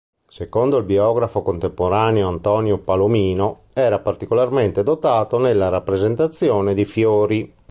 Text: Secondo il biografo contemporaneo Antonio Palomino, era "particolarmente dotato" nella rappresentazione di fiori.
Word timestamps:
Secondo 0.27 0.77
il 0.79 0.83
biografo 0.85 1.43
contemporaneo 1.43 2.27
Antonio 2.27 2.79
Palomino, 2.79 3.65
era 3.71 3.99
"particolarmente 3.99 4.81
dotato" 4.81 5.37
nella 5.37 5.69
rappresentazione 5.69 6.73
di 6.73 6.85
fiori. 6.85 7.53